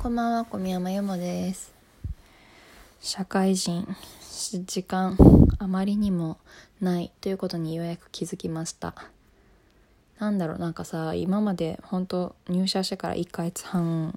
[0.00, 1.74] こんばんは、小宮山由もです。
[3.00, 3.84] 社会人、
[4.64, 5.18] 時間
[5.58, 6.38] あまりにも
[6.80, 8.94] ないということにようやく気づきました。
[10.20, 14.16] なんだろう、なんかさ、今まで本当入社してから1ヶ月半、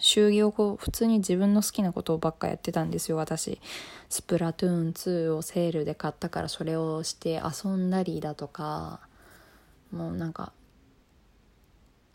[0.00, 3.60] 就業後、普通に自分の好きなことばっかやってたんですよ、私。
[4.08, 8.98] スプラトゥーン2をセールで買ったからそれをして遊んだりだとか、
[9.92, 10.52] もうなんか、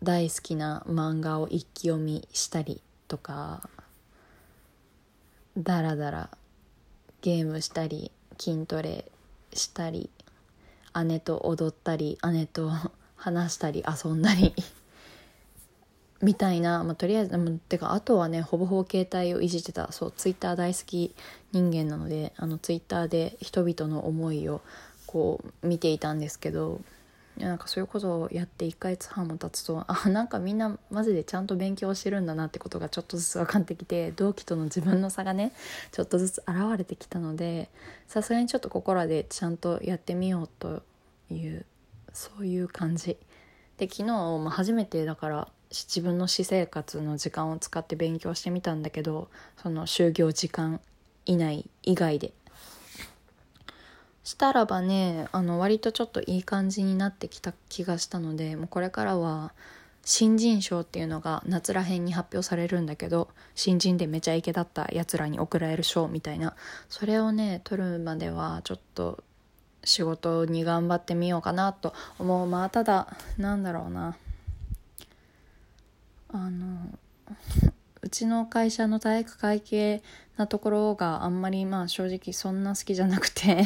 [0.03, 3.69] 大好きな漫画を一気読みしたりとか
[5.57, 6.29] だらだら
[7.21, 9.05] ゲームしたり筋トレ
[9.53, 10.09] したり
[11.05, 12.71] 姉と踊ったり姉と
[13.15, 14.53] 話したり遊んだり
[16.21, 19.91] みたいな、まあ、とりあえずてかあとはねほぼほぼ携帯をいじってた。
[19.91, 21.13] そうツイッター大好き
[21.51, 24.61] 人間なのであのツイッターで人々の思いを
[25.05, 26.81] こう見ていたんですけど
[27.37, 35.51] いやなんかそういうことをやって1ヶ月半も経つとあなんかみんなマジでちゃんと勉強してるんだなってことがちょっとずつ分かってきて同期との自分の差がね
[35.91, 37.69] ちょっとずつ現れてきたので
[38.07, 40.81] さすがにちょっとここらでちゃんとやってみようと
[41.29, 41.65] いう
[42.13, 43.17] そういう感じ。
[43.77, 49.27] で昨日、まあ、初めてだから自分の私生活の時間を使って勉強してみたんだけど
[49.61, 50.79] その就業時間
[51.25, 52.31] 以内以外で。
[54.25, 59.53] したらばねあの割とちょっといい感じになってきた気がしたのでもうこれからは
[60.03, 66.55] 新人賞っていうのが夏らへんに発表されるんだけど新人でめちゃイケだったやつらに贈られる賞みたいな
[66.89, 69.23] それをね取るまではちょっと
[69.83, 72.47] 仕事に頑張ってみようかなと思う。
[72.47, 74.17] まあただなんだろうな。
[76.29, 76.97] あの
[78.01, 80.01] うちの会社の体育会系
[80.37, 83.63] なところがあんまりまあ正直そんな好きじゃなくて。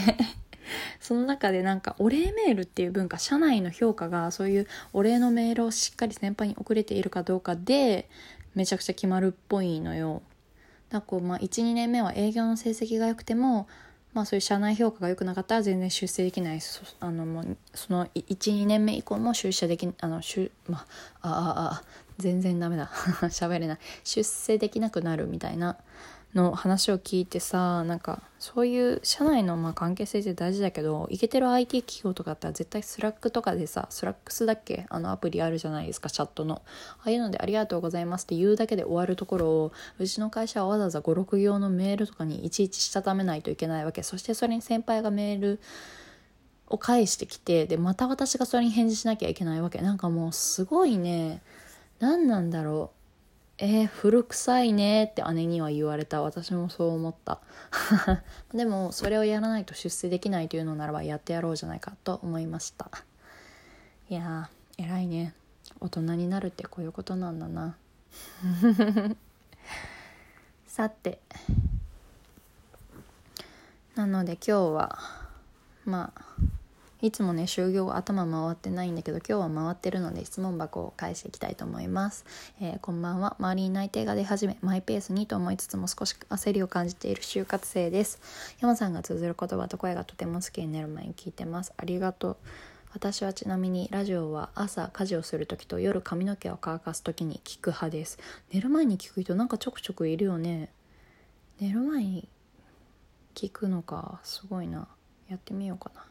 [0.99, 8.09] その中でなんかお礼メールっていう文化社内の評価がそういうお礼のメールをしっかり先輩に送れているかどうかで
[8.55, 10.21] めちゃくちゃ決まるっぽいのよ。
[10.89, 13.67] だからこうまあ12年目は営業の成績が良くても
[14.13, 20.85] まあそういう社内評価が良くなかったら全然出世できないそあのもうその12年目以降も出社できあの出ま
[21.21, 21.83] ああああ
[22.19, 22.87] 全然ダメだ。
[23.31, 23.77] 喋れない。
[24.03, 25.77] 出世できなくなるみたいな。
[26.35, 34.85] の話を聞いてさなんかそういう社内のまあ関係性って大事だけどイケてる IT 企業とかだったら絶対 Slack とかでさ Slacks だっけ？
[34.89, 36.61] あのアプリあるじゃないですかチャットの。
[36.99, 44.03] ああいうので「ありがとうございます」って言うだけで終わるところをうちの会社はわざわざ56行のメールとかにいちいちしたためないといけないわけ。
[44.03, 45.59] そしてそれに先輩がメール
[46.67, 49.81] を返してきてでまた私がそれに返事しなきゃいけないわけ。
[49.81, 51.41] なんかもうすごいね
[51.99, 52.98] 何なんだろう。
[53.61, 56.21] えー、古臭いねって姉には言われた。
[56.21, 57.41] 私もそう思った。
[58.55, 62.89] でもそれをやらないと出世できないというのならばやってやろうじゃないかと思いました。
[64.09, 65.33] いやー偉いね。
[65.81, 67.75] 大人になるってこういうことなんだな。
[70.65, 71.19] さて。
[73.95, 74.99] なので今日は
[75.83, 76.21] まあ
[77.01, 82.25] いつもね就業頭回ってないんだけど今日は回ってるので質問箱を返していきたいと思います、
[82.59, 83.37] えーこんばんは。
[83.39, 88.19] 周りに内定が出始めマイペースにと思いつつも少し焦りを感じている就活生です。
[88.59, 91.73] 山さんが綴る言葉と声がとても好きになる前に聞いてます。
[91.77, 92.37] ありがとう。
[92.91, 98.17] 私はちなみにラジオは朝家事をする時と夜髪の毛を乾かす時に聞く派です。
[98.51, 100.69] 寝る前に聞く人なんかちょくちょくいるよね。
[101.61, 102.27] 寝る前に
[103.35, 104.87] 聞くのかすごいな。
[105.29, 106.08] やってみようかな。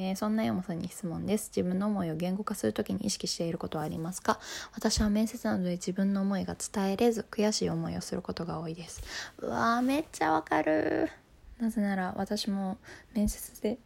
[0.00, 1.50] えーそんな山さんに質問です。
[1.54, 4.38] 自分の思いを言語化するときに意識していることはありますか？
[4.72, 9.02] 私は面接などで自分の思いが伝えれず悔しい思いをすることが多いです。
[9.40, 11.10] うわーめっちゃわかる。
[11.58, 12.78] なぜなら私も
[13.12, 13.78] 面接で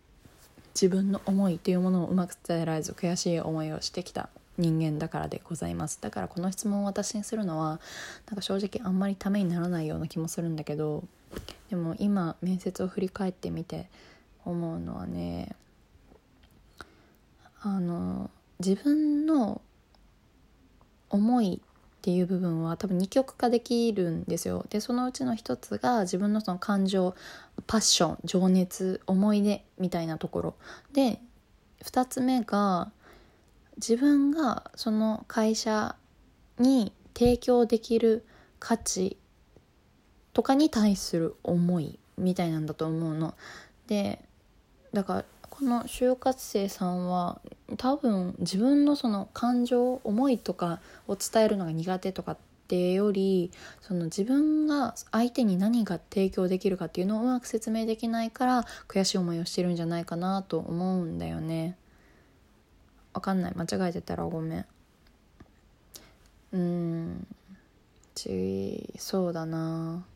[0.74, 4.28] 自分の思いというものをうまく伝えられず悔しい思いをしてきた
[4.58, 5.98] 人間だからでございます。
[6.02, 7.80] だからこの質問を私にするのは
[8.28, 11.04] なんか正直あんまりためにならないような気もするんだけど
[11.70, 13.88] でも今面接を振り返ってみて
[14.44, 15.56] 思うのはね
[17.64, 19.60] あの自分の
[21.10, 27.14] 思いっていう部分は多分二極化できるんですよでそのうちの一つが自分のその感情
[27.68, 30.54] パッション情熱思い出みたいなところ
[30.92, 31.20] で
[31.82, 32.90] 二つ目が
[33.76, 35.94] 自分がその会社
[36.58, 38.24] に提供できる
[38.58, 39.16] 価値
[40.32, 43.34] とかに対する思いみたいなんだと思うの。
[43.86, 44.24] で
[44.92, 47.38] だからこの就活生さんは
[47.76, 52.36] 多分自分のその感情思いとかを伝えるのが苦手とかっ
[52.68, 53.50] てより
[53.82, 61.76] その自分が相手に何が提供できるかっていうのをうまく説明できないから悔しい思いをしてるんじゃないかなと思うんだよね。
[63.12, 64.66] わかんない間違えてたらごめん。
[66.52, 67.26] うーん
[68.14, 70.06] ちそうだな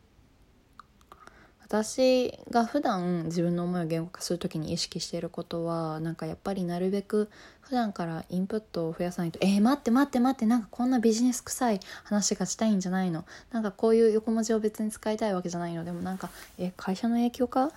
[1.69, 7.29] 私が普段自分の思いを言語化する時に意識していることはなんかやっぱりなるべく
[7.59, 13.25] 普段からインプットを増やさないと「えー、待って待って待ってなんかこんなビジネス臭い話がしたいんじゃないの。
[13.51, 15.83] なんかこういう横文字を別に使いたいわけじゃないの。
[15.83, 17.71] でもなんかえ会社の影響か?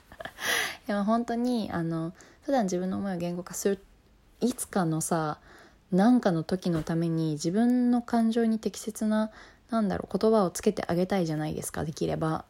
[0.88, 3.84] 」でも本当にあの普段自分の思いを言語化する
[4.40, 5.38] いつかのさ
[5.90, 9.30] 何かの時のために自分の感情に適切な
[9.68, 12.46] なんだろう言葉をつけてあげたいじゃないですかできれば。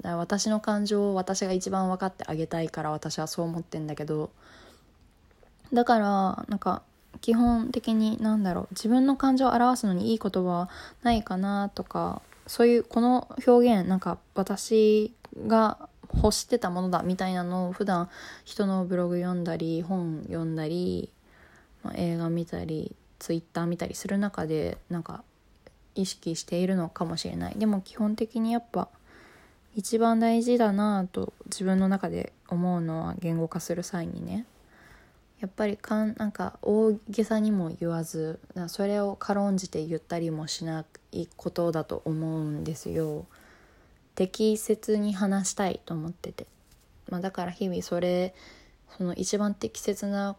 [0.00, 4.30] だから私の感情を私が一番分かってあげたいから私はそう思ってんだけど
[5.72, 6.82] だからなんか
[7.20, 10.70] 基本的になんだろう自分の感情を表すのにいい言葉は
[11.02, 15.12] ないかなとかそういうこの表現なんか私
[15.46, 18.08] が欲してたものだみたいなのを普段
[18.44, 21.10] 人のブログ読んだり本読んだり、
[21.84, 25.22] まあ、映画見たりツイッター見たりする中でなんか
[25.94, 27.54] 意識しているのかもしれない。
[27.56, 28.88] でも基本的にやっぱ
[29.74, 34.46] 一番大事だなと自分の中で思うのは言語化する際にね
[35.40, 43.26] やっぱりかんなんか大げさにも言わずそれを軽んじて言ったりもしないことだと思うんですよ。
[44.16, 46.46] 適切に話したいと思ってて、
[47.08, 48.34] まあ、だから日々それ
[48.98, 50.36] その一番適切な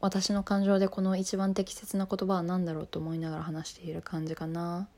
[0.00, 4.88] 私の感情でこの一番適切な言葉は何だろうと思いながら話している感じかな。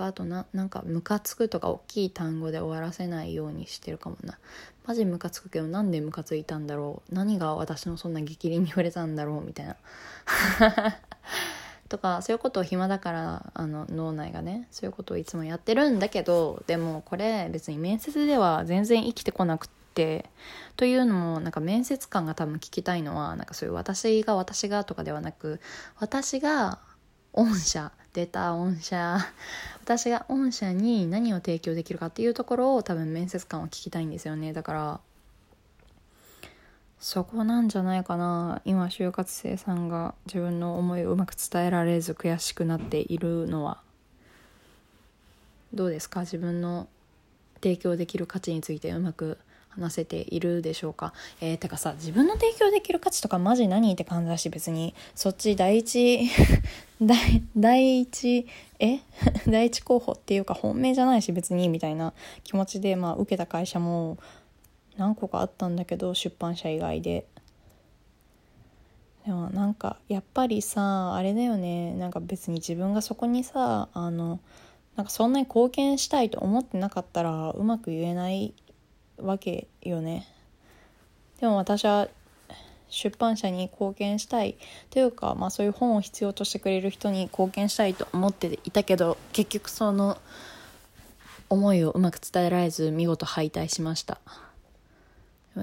[0.00, 4.38] かあとななんかムカつくとか大きい単語で終わらせないようにしてるかもな。
[4.86, 7.14] マジムカつくけどなんでムカついたんだろう？
[7.14, 9.44] 何が私のそんな激鱗に触れたんだろう？
[9.44, 9.76] みたいな。
[11.90, 20.30] とかそういうことを暇だからあの脳内がねそういうことをいつもやってるんだけどでもこれ別に面接では全然生きてこなくって
[20.76, 25.60] というのもなんか面接官が多分聞きたいのはなんかそういう私が私がとかではなく
[25.98, 26.78] 私が
[27.32, 29.18] 御社出た御社。
[29.82, 34.52] 私が御社に何を提供できるかっていうところを多分面接官は聞きたいんですよね。
[34.52, 35.00] だから
[36.98, 38.60] そこなんじゃないかな。
[38.64, 43.80] 今就活生さんが自分の思いをうまく伝えられず悔しくなっているのは。
[45.72, 46.20] どうですか？
[46.20, 46.88] 自分の
[47.62, 49.38] 提供できる価値についてうまく
[49.70, 51.12] 話せているでしょうか？
[51.40, 53.92] えー、てかさ自分の提供できる価値とかマジ何？
[53.92, 56.28] って感じだし別にそっち第一
[57.00, 58.46] 第第一
[58.78, 58.98] え？
[59.48, 62.12] 第一候補っていうか本命じゃないし別にみたいな
[62.44, 64.18] 気持ちでまあ受けた会社も
[64.96, 67.26] 何個かあったんだけど出版社以外で。
[69.24, 71.94] でもなんかやっぱりさあれだよね。
[71.94, 74.40] なんか別に自分がそこにさあの
[74.96, 78.54] なんかそんなに貢献したいと思ってなかったらうまく言えない
[79.22, 80.26] わけよね。
[81.40, 82.08] でも私は
[82.88, 84.56] 出版社に貢献したい
[84.90, 90.18] というか、まあ、そういう本を必要としてくれる人に貢献したいと思っていたけど結局その
[91.48, 94.20] 思いをうまく伝えられず見事敗退しました。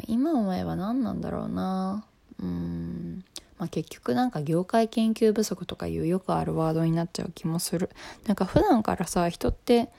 [0.07, 2.06] 今思えば何なんだろうな。
[2.42, 3.24] うん。
[3.57, 7.89] まあ、結局なんか業界研究不足とかいうよくあるワードになっちゃう気もする。
[8.27, 9.89] なんか普段からさ人って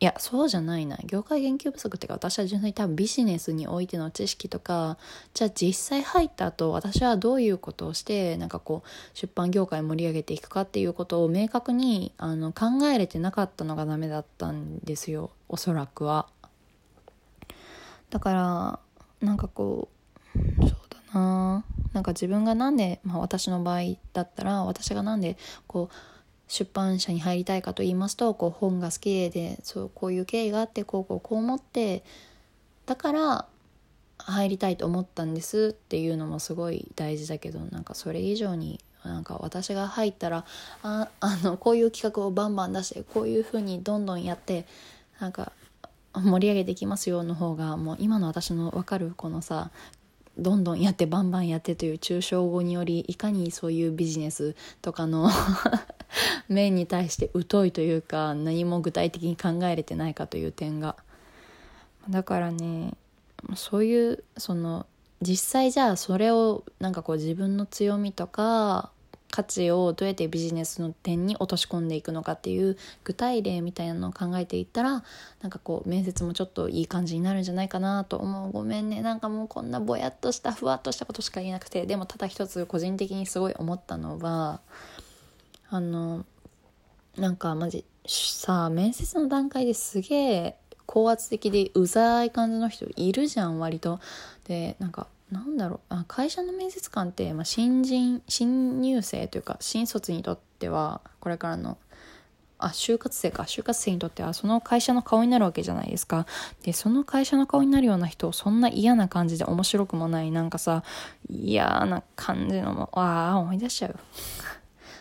[0.00, 0.98] いやそうじゃないな。
[1.06, 4.98] 業界研究不足っていうか私は純粋に多分ビジネスにおいての知識とか
[5.32, 15.30] じゃあ実際入った後私はどういうことをしてなんかこう出版業界盛り上げていくかっていうことを明確にあの考えれてなかったのがダメだったんですよ。
[15.48, 16.28] おそらくは。
[18.10, 18.78] だから
[19.20, 19.88] なんかこ
[20.34, 20.70] うそう
[21.12, 21.64] だな。
[21.92, 23.82] なんか自分がなんで、まあ、私の場合
[24.12, 25.36] だったら私がなんで
[25.68, 26.13] こう
[26.48, 32.04] 出版社に入りたいかと言いますとこう本が好きでそうこういう経緯があってこうこうこう思って
[32.86, 33.46] だから
[34.18, 40.44] 入りたいと思ったんですっていうのもすごい大事だけどなんかそれ以上になんか私が入ったら
[40.82, 44.66] ああのこういう企画をバンバン出してこういうふうにどんどんやって
[45.20, 45.52] なんか
[46.14, 49.70] 盛り上げていきますよの方がもう今の私の分かるこのさ
[50.38, 55.30] どんどんやってバンバンやってという抽象語によりいかにそういうビジネスとかの
[56.48, 60.96] 面に対して疎いというか何も具体的に考えれてないかという点が。
[62.10, 62.94] だからね
[63.54, 64.86] そういうその
[65.22, 68.90] 実際じゃあそれをなんかこう自分の強みとか
[69.34, 75.02] 価値をどうやってビジネスの点に落とし込んでいくのかっていう具体例みたいなのを考えていったら
[75.42, 84.60] なんかこう面接もちょっといい感じになるんじゃないかなと思うごめんねなんかもうこんなぼやっとしたふわっとしたことしか言えなくてでもただ一つ個人的にすごい思ったのは
[85.68, 86.24] あの
[87.16, 93.98] なんかマジさあ面接の段階ですげえ高圧的でうざい感じの人いるじゃん割と。
[94.44, 101.78] でなんかなんだろうあ会社の面接官って、まあ、新人新入生というか新卒にとってはこれからの
[102.58, 106.26] あ就活生か就活生にとってはその会社の顔になるわけじゃないですか。
[106.62, 110.82] でその会社の顔になるような人をそんな嫌な感じで面白くもないなんかさ
[111.28, 113.96] 嫌な感じのもああ思い出しちゃう。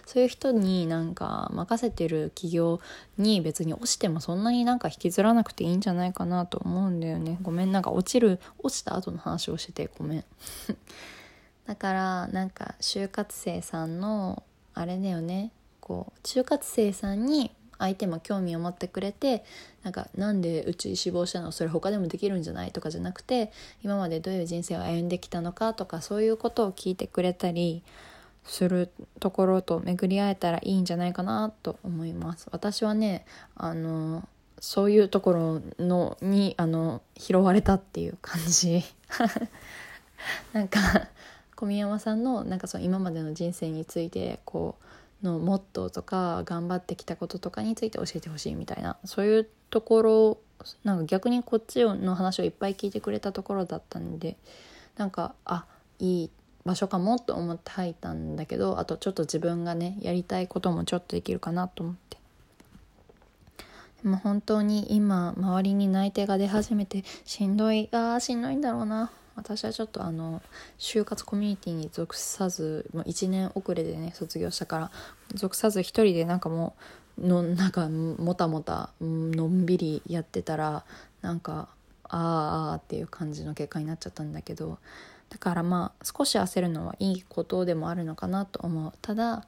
[0.05, 2.79] そういう人になんか任せてる企業
[3.17, 7.37] に別に落ちてもそんなになんか引きずらなくていいんじゃないかなと思うんだよね。
[7.41, 7.71] ごめん。
[7.71, 10.23] なんか落ちる落ちた後の話をしててごめん。
[11.65, 14.43] だからなんか就活生さんの
[14.73, 15.51] あれだよね。
[15.79, 19.43] こう就活生さんに相手も興味を持ってくれて
[19.83, 21.51] なんかなんでうち志望したの？
[21.51, 22.71] それ他でもできるんじゃない？
[22.71, 23.51] とかじゃなくて
[23.83, 25.73] 今までどういう人生を歩んできたのか？
[25.73, 27.83] とかそういうことを聞いてくれたり
[28.45, 32.47] するところと巡り合えたらいいんじゃないかなと思います。
[32.51, 34.27] 私はねあの
[34.59, 38.83] そういうところのにあの拾われたっていう感じ。
[40.53, 40.79] なんか
[41.55, 44.75] 小宮山さんのなんかその今までの人生についてこ
[45.21, 48.97] うのモットーとか頑張ってきたこととかについて教えてほしいみたいな。
[49.05, 50.37] そういうところ
[50.83, 54.37] なんか逆にこっちの話をいっぱい聞いてくれたところだったんで
[54.97, 55.65] なんかあ
[55.99, 56.29] いい
[56.65, 62.17] 場所かもと思って入ったんだけどあとちょっと自分がねやりたいこともちょっとできるかなと思って。
[64.03, 67.89] でも本当に今周りに内定が出始めてしんどい。
[67.91, 69.11] あーしんどいんだろうな。
[69.35, 70.41] 私はちょっとあの
[70.77, 74.91] 就活コミュニティに属さず1年遅れでね卒業したから
[75.33, 76.75] 属さず一人でなんかも
[77.17, 80.83] うのなんかもたもたのんびりやってたら
[81.21, 81.67] なんか
[82.03, 84.77] あーあーっていう感じの結果になっちゃったんだけど
[85.33, 88.93] だからまあ少し焦るのはいいことでもあるのかなと思う。
[89.01, 89.43] ただ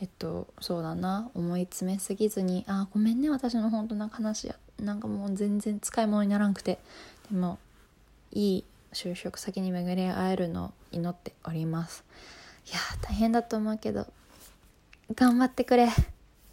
[0.00, 1.28] えっとそうだな。
[1.34, 3.30] 思い詰めすぎずにあごめんね。
[3.30, 6.78] 私の本当な話やなんかもう全然使い物にならんくて。
[7.32, 7.58] でも
[8.30, 12.04] いい就職先に巡り会えるのを祈っております。
[12.70, 14.06] いや大変だと思うけど
[15.16, 15.88] 頑張ってくれ。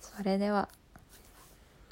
[0.01, 0.69] それでは。